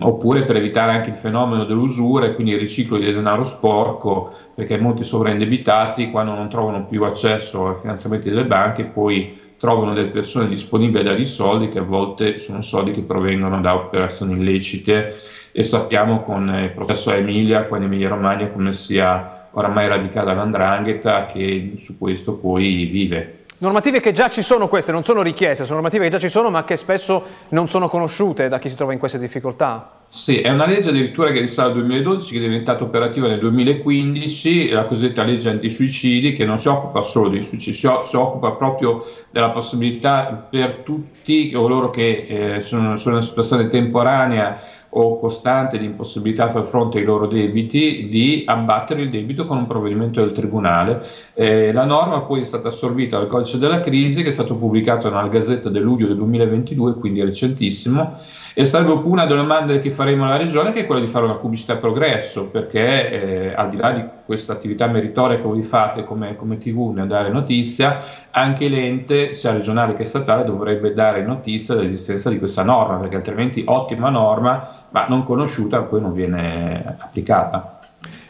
oppure 0.00 0.44
per 0.44 0.56
evitare 0.56 0.92
anche 0.92 1.08
il 1.08 1.16
fenomeno 1.16 1.64
dell'usura 1.64 2.26
e 2.26 2.34
quindi 2.34 2.52
il 2.52 2.58
riciclo 2.58 2.98
di 2.98 3.10
denaro 3.10 3.44
sporco 3.44 4.32
perché 4.54 4.78
molti 4.78 5.02
sovraindebitati 5.02 6.10
quando 6.10 6.34
non 6.34 6.48
trovano 6.48 6.84
più 6.84 7.02
accesso 7.04 7.68
ai 7.68 7.80
finanziamenti 7.80 8.28
delle 8.28 8.44
banche 8.44 8.84
poi 8.84 9.36
trovano 9.58 9.92
delle 9.92 10.08
persone 10.08 10.48
disponibili 10.48 11.00
a 11.00 11.02
dare 11.02 11.20
i 11.20 11.26
soldi 11.26 11.68
che 11.68 11.80
a 11.80 11.82
volte 11.82 12.38
sono 12.38 12.62
soldi 12.62 12.92
che 12.92 13.02
provengono 13.02 13.60
da 13.60 13.74
operazioni 13.74 14.34
illecite 14.34 15.16
e 15.52 15.62
sappiamo 15.62 16.22
con 16.22 16.48
il 16.48 16.70
processo 16.70 17.12
Emilia, 17.12 17.64
qua 17.64 17.78
in 17.78 17.84
Emilia 17.84 18.08
Romagna, 18.08 18.48
come 18.48 18.72
sia 18.72 19.48
oramai 19.50 19.88
radicata 19.88 20.32
l'andrangheta 20.32 21.26
che 21.26 21.74
su 21.78 21.98
questo 21.98 22.34
poi 22.34 22.84
vive. 22.86 23.44
Normative 23.60 23.98
che 23.98 24.12
già 24.12 24.30
ci 24.30 24.42
sono 24.42 24.68
queste, 24.68 24.92
non 24.92 25.02
sono 25.02 25.20
richieste, 25.20 25.64
sono 25.64 25.80
normative 25.80 26.04
che 26.04 26.10
già 26.10 26.18
ci 26.20 26.28
sono 26.28 26.48
ma 26.48 26.62
che 26.62 26.76
spesso 26.76 27.24
non 27.48 27.68
sono 27.68 27.88
conosciute 27.88 28.48
da 28.48 28.60
chi 28.60 28.68
si 28.68 28.76
trova 28.76 28.92
in 28.92 29.00
queste 29.00 29.18
difficoltà. 29.18 29.98
Sì, 30.06 30.40
è 30.40 30.48
una 30.50 30.64
legge 30.64 30.90
addirittura 30.90 31.32
che 31.32 31.40
risale 31.40 31.72
al 31.72 31.78
2012, 31.78 32.32
che 32.32 32.38
è 32.38 32.42
diventata 32.42 32.84
operativa 32.84 33.26
nel 33.26 33.40
2015, 33.40 34.68
la 34.68 34.84
cosiddetta 34.86 35.24
legge 35.24 35.50
antisuicidi, 35.50 36.34
che 36.34 36.44
non 36.44 36.56
si 36.56 36.68
occupa 36.68 37.02
solo 37.02 37.30
di 37.30 37.42
suicidi, 37.42 37.76
si, 37.76 37.88
si 38.00 38.16
occupa 38.16 38.52
proprio 38.52 39.04
della 39.30 39.50
possibilità 39.50 40.46
per 40.48 40.82
tutti 40.84 41.50
coloro 41.50 41.90
che 41.90 42.26
eh, 42.28 42.60
sono, 42.60 42.96
sono 42.96 43.16
in 43.16 43.20
una 43.20 43.28
situazione 43.28 43.66
temporanea 43.66 44.62
o 45.00 45.18
costante 45.18 45.78
di 45.78 45.84
impossibilità 45.84 46.44
a 46.44 46.50
far 46.50 46.66
fronte 46.66 46.98
ai 46.98 47.04
loro 47.04 47.26
debiti 47.26 48.08
di 48.08 48.42
abbattere 48.44 49.02
il 49.02 49.10
debito 49.10 49.46
con 49.46 49.58
un 49.58 49.66
provvedimento 49.66 50.20
del 50.20 50.32
Tribunale. 50.32 51.06
Eh, 51.34 51.72
la 51.72 51.84
norma 51.84 52.22
poi 52.22 52.40
è 52.40 52.44
stata 52.44 52.68
assorbita 52.68 53.16
dal 53.18 53.28
codice 53.28 53.58
della 53.58 53.80
crisi 53.80 54.22
che 54.22 54.30
è 54.30 54.32
stato 54.32 54.56
pubblicato 54.56 55.08
nella 55.08 55.28
Gazzetta 55.28 55.68
del 55.68 55.82
luglio 55.82 56.08
del 56.08 56.16
2022, 56.16 56.94
quindi 56.94 57.22
recentissimo, 57.22 58.18
e 58.54 58.64
sarebbe 58.64 58.92
una 59.04 59.24
delle 59.24 59.40
domande 59.40 59.78
che 59.78 59.92
faremo 59.92 60.24
alla 60.24 60.36
Regione 60.36 60.72
che 60.72 60.80
è 60.80 60.86
quella 60.86 61.00
di 61.00 61.06
fare 61.06 61.26
una 61.26 61.36
pubblicità 61.36 61.76
progresso, 61.76 62.46
perché 62.46 63.50
eh, 63.50 63.54
al 63.54 63.68
di 63.68 63.76
là 63.76 63.92
di 63.92 64.17
questa 64.28 64.52
attività 64.52 64.86
meritoria 64.86 65.38
che 65.38 65.42
voi 65.42 65.62
fate 65.62 66.04
come, 66.04 66.36
come 66.36 66.58
TV 66.58 66.92
nel 66.94 67.06
dare 67.06 67.30
notizia, 67.30 67.98
anche 68.30 68.68
l'ente, 68.68 69.32
sia 69.32 69.52
regionale 69.52 69.94
che 69.94 70.04
statale, 70.04 70.44
dovrebbe 70.44 70.92
dare 70.92 71.22
notizia 71.22 71.74
dell'esistenza 71.74 72.28
di 72.28 72.38
questa 72.38 72.62
norma, 72.62 72.98
perché 72.98 73.16
altrimenti 73.16 73.62
ottima 73.66 74.10
norma 74.10 74.84
ma 74.90 75.06
non 75.08 75.22
conosciuta 75.22 75.80
poi 75.80 76.02
non 76.02 76.12
viene 76.12 76.96
applicata. 76.98 77.78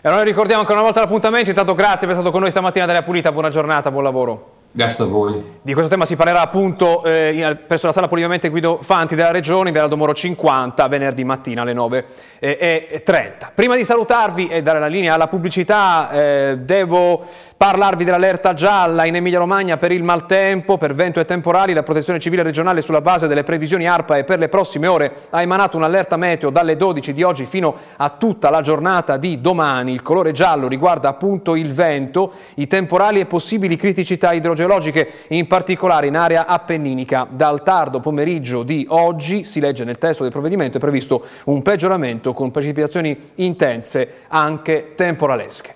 E 0.00 0.08
allora 0.08 0.22
ricordiamo 0.22 0.60
ancora 0.60 0.78
una 0.78 0.86
volta 0.86 1.00
l'appuntamento, 1.00 1.48
intanto 1.48 1.74
grazie 1.74 2.06
per 2.06 2.10
essere 2.10 2.20
stato 2.20 2.30
con 2.30 2.42
noi 2.42 2.50
stamattina 2.50 2.86
della 2.86 3.02
Pulita, 3.02 3.32
buona 3.32 3.50
giornata, 3.50 3.90
buon 3.90 4.04
lavoro. 4.04 4.57
Grazie 4.70 5.04
a 5.04 5.06
voi. 5.06 5.56
Di 5.62 5.72
questo 5.72 5.90
tema 5.90 6.04
si 6.04 6.14
parlerà 6.14 6.42
appunto 6.42 7.02
eh, 7.04 7.58
presso 7.66 7.86
la 7.86 7.92
sala 7.92 8.06
Polivamente 8.06 8.50
Guido 8.50 8.78
Fanti 8.82 9.14
della 9.14 9.30
Regione, 9.30 9.68
in 9.68 9.74
Via 9.74 9.86
Domoro 9.86 10.12
50, 10.12 10.86
venerdì 10.88 11.24
mattina 11.24 11.62
alle 11.62 11.72
9.30. 11.72 13.50
Prima 13.54 13.74
di 13.74 13.84
salutarvi 13.84 14.46
e 14.46 14.60
dare 14.60 14.78
la 14.78 14.86
linea 14.86 15.14
alla 15.14 15.26
pubblicità, 15.26 16.10
eh, 16.10 16.58
devo 16.60 17.22
parlarvi 17.56 18.04
dell'allerta 18.04 18.52
gialla 18.52 19.04
in 19.06 19.16
Emilia 19.16 19.38
Romagna 19.38 19.78
per 19.78 19.90
il 19.90 20.02
maltempo, 20.02 20.76
per 20.76 20.94
vento 20.94 21.18
e 21.18 21.24
temporali. 21.24 21.72
La 21.72 21.82
Protezione 21.82 22.20
Civile 22.20 22.42
Regionale, 22.42 22.82
sulla 22.82 23.00
base 23.00 23.26
delle 23.26 23.42
previsioni 23.42 23.88
ARPA 23.88 24.18
e 24.18 24.24
per 24.24 24.38
le 24.38 24.48
prossime 24.48 24.86
ore, 24.86 25.12
ha 25.30 25.42
emanato 25.42 25.78
un'allerta 25.78 26.16
meteo 26.16 26.50
dalle 26.50 26.76
12 26.76 27.14
di 27.14 27.22
oggi 27.22 27.46
fino 27.46 27.74
a 27.96 28.10
tutta 28.10 28.50
la 28.50 28.60
giornata 28.60 29.16
di 29.16 29.40
domani. 29.40 29.92
Il 29.92 30.02
colore 30.02 30.32
giallo 30.32 30.68
riguarda 30.68 31.08
appunto 31.08 31.56
il 31.56 31.72
vento, 31.72 32.32
i 32.56 32.66
temporali 32.66 33.20
e 33.20 33.26
possibili 33.26 33.74
criticità 33.76 34.32
idrogeologiche 34.32 34.57
geologiche, 34.58 35.08
in 35.28 35.46
particolare 35.46 36.08
in 36.08 36.16
area 36.16 36.46
appenninica. 36.46 37.26
Dal 37.30 37.62
tardo 37.62 38.00
pomeriggio 38.00 38.62
di 38.62 38.86
oggi, 38.90 39.44
si 39.44 39.60
legge 39.60 39.84
nel 39.84 39.98
testo 39.98 40.22
del 40.22 40.32
provvedimento, 40.32 40.78
è 40.78 40.80
previsto 40.80 41.24
un 41.44 41.62
peggioramento 41.62 42.32
con 42.32 42.50
precipitazioni 42.50 43.30
intense 43.36 44.24
anche 44.28 44.94
temporalesche. 44.96 45.74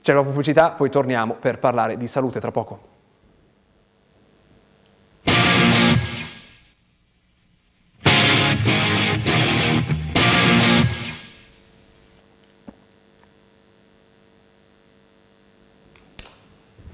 C'è 0.00 0.12
la 0.12 0.22
pubblicità, 0.22 0.70
poi 0.70 0.88
torniamo 0.88 1.36
per 1.38 1.58
parlare 1.58 1.96
di 1.96 2.06
salute 2.06 2.40
tra 2.40 2.50
poco. 2.50 2.95